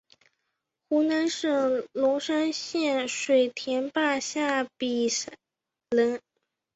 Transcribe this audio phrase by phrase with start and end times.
[0.89, 5.33] 湖南省龙山县水田坝下比寨
[5.91, 6.19] 人。